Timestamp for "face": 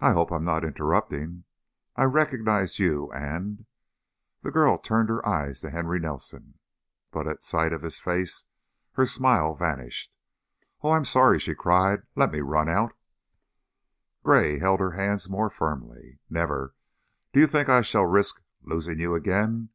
8.00-8.44